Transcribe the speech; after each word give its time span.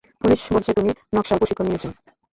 Police 0.21 0.41
বলছে 0.53 0.71
তুমি 0.77 0.91
নকশাল 1.13 1.37
প্রশিক্ষণ 1.39 1.65
নিয়েছেন। 1.67 1.91